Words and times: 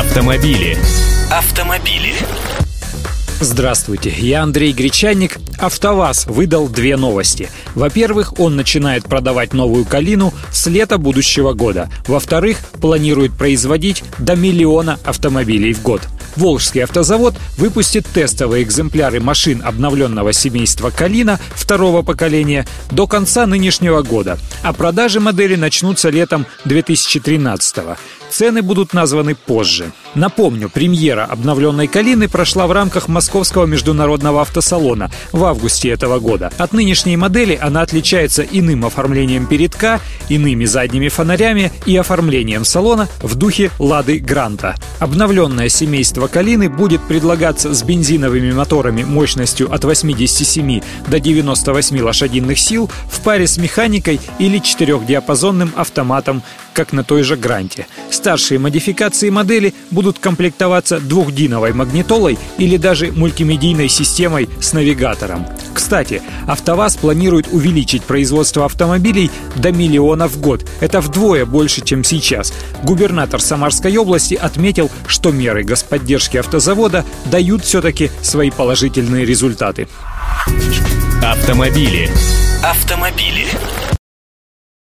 Автомобили. 0.00 0.78
Автомобили. 1.30 2.14
Здравствуйте, 3.38 4.08
я 4.08 4.42
Андрей 4.42 4.72
Гречанник. 4.72 5.36
АвтоВАЗ 5.58 6.24
выдал 6.26 6.68
две 6.68 6.96
новости. 6.96 7.50
Во-первых, 7.74 8.40
он 8.40 8.56
начинает 8.56 9.04
продавать 9.04 9.52
новую 9.52 9.84
«Калину» 9.84 10.32
с 10.50 10.66
лета 10.68 10.96
будущего 10.96 11.52
года. 11.52 11.90
Во-вторых, 12.08 12.60
планирует 12.80 13.36
производить 13.36 14.02
до 14.18 14.36
миллиона 14.36 14.98
автомобилей 15.04 15.74
в 15.74 15.82
год. 15.82 16.00
Волжский 16.34 16.82
автозавод 16.82 17.34
выпустит 17.58 18.06
тестовые 18.06 18.62
экземпляры 18.62 19.20
машин 19.20 19.60
обновленного 19.62 20.32
семейства 20.32 20.88
«Калина» 20.88 21.38
второго 21.54 22.00
поколения 22.00 22.66
до 22.90 23.06
конца 23.06 23.46
нынешнего 23.46 24.00
года, 24.00 24.38
а 24.62 24.72
продажи 24.72 25.20
модели 25.20 25.56
начнутся 25.56 26.08
летом 26.08 26.46
2013 26.64 27.76
года. 27.76 27.98
Цены 28.30 28.62
будут 28.62 28.94
названы 28.94 29.34
позже. 29.34 29.92
Напомню, 30.14 30.68
премьера 30.68 31.24
обновленной 31.24 31.86
«Калины» 31.86 32.28
прошла 32.28 32.66
в 32.66 32.72
рамках 32.72 33.08
Московского 33.08 33.66
международного 33.66 34.40
автосалона 34.40 35.10
в 35.32 35.44
августе 35.44 35.90
этого 35.90 36.18
года. 36.18 36.50
От 36.58 36.72
нынешней 36.72 37.16
модели 37.16 37.58
она 37.60 37.82
отличается 37.82 38.42
иным 38.42 38.84
оформлением 38.84 39.46
передка, 39.46 40.00
иными 40.28 40.64
задними 40.64 41.08
фонарями 41.08 41.72
и 41.86 41.96
оформлением 41.96 42.64
салона 42.64 43.08
в 43.20 43.34
духе 43.34 43.70
«Лады 43.78 44.18
Гранта». 44.18 44.74
Обновленное 44.98 45.68
семейство 45.68 46.26
«Калины» 46.26 46.68
будет 46.68 47.02
предлагаться 47.02 47.74
с 47.74 47.82
бензиновыми 47.82 48.52
моторами 48.52 49.02
мощностью 49.02 49.72
от 49.72 49.84
87 49.84 50.80
до 51.08 51.20
98 51.20 52.00
лошадиных 52.00 52.58
сил 52.58 52.90
в 53.10 53.20
паре 53.20 53.46
с 53.46 53.58
механикой 53.58 54.20
или 54.38 54.58
четырехдиапазонным 54.58 55.72
автоматом, 55.76 56.42
как 56.72 56.92
на 56.92 57.04
той 57.04 57.22
же 57.22 57.36
«Гранте». 57.36 57.86
Старшие 58.10 58.58
модификации 58.58 59.30
модели 59.30 59.74
будут 59.90 60.18
комплектоваться 60.18 61.00
двухдиновой 61.00 61.72
магнитолой 61.72 62.38
или 62.58 62.76
даже 62.76 63.12
мультимедийной 63.12 63.88
системой 63.88 64.48
с 64.60 64.72
навигатором. 64.72 65.46
Кстати, 65.74 66.22
АвтоВАЗ 66.46 66.96
планирует 66.96 67.48
увеличить 67.52 68.02
производство 68.02 68.64
автомобилей 68.64 69.30
до 69.56 69.72
миллиона 69.72 70.28
в 70.28 70.40
год. 70.40 70.66
Это 70.80 71.00
вдвое 71.00 71.46
больше, 71.46 71.84
чем 71.84 72.04
сейчас. 72.04 72.52
Губернатор 72.82 73.40
Самарской 73.40 73.96
области 73.96 74.34
отметил, 74.34 74.90
что 75.06 75.30
меры 75.30 75.62
господдержки 75.62 76.36
автозавода 76.36 77.04
дают 77.26 77.64
все-таки 77.64 78.10
свои 78.22 78.50
положительные 78.50 79.24
результаты. 79.24 79.88
Автомобили. 81.22 82.10
Автомобили. 82.62 83.46